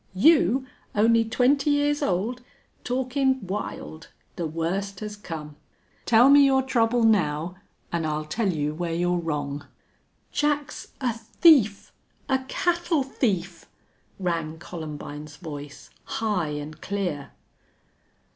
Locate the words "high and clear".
16.05-17.33